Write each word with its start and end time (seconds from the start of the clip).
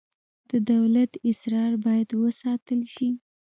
د 0.49 0.51
دولت 0.71 1.11
اسرار 1.29 1.71
باید 1.85 2.09
وساتل 2.21 2.79
شي 2.93 3.09